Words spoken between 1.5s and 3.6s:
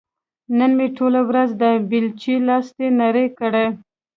د بېلچې لاستي نري کړ.